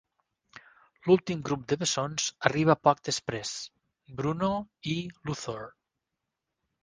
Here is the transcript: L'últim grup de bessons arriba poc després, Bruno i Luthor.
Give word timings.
L'últim 1.07 1.41
grup 1.49 1.65
de 1.73 1.77
bessons 1.81 2.29
arriba 2.49 2.75
poc 2.87 3.03
després, 3.09 3.51
Bruno 4.21 4.49
i 4.95 4.95
Luthor. 5.31 5.63